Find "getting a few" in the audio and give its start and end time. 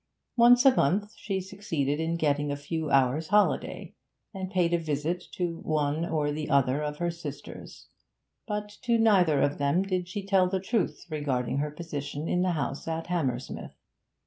2.15-2.89